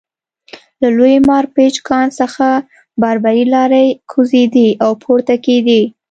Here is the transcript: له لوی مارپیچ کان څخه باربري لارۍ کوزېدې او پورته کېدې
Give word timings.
له 0.81 0.89
لوی 0.97 1.15
مارپیچ 1.27 1.75
کان 1.87 2.07
څخه 2.19 2.47
باربري 3.01 3.43
لارۍ 3.53 3.87
کوزېدې 4.11 4.69
او 4.83 4.91
پورته 5.03 5.35
کېدې 5.45 5.81